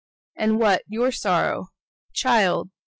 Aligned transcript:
And 0.35 0.57
what 0.59 0.81
your 0.87 1.11
sorrow? 1.11 1.67
Child! 2.11 2.71